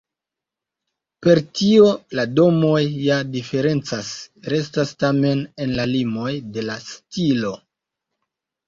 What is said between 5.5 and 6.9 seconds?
en la limoj de la